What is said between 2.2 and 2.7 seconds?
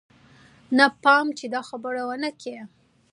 کې.